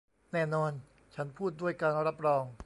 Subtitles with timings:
[0.33, 0.71] แน่นอน
[1.15, 2.43] ฉันพูดด้วยการรับรอง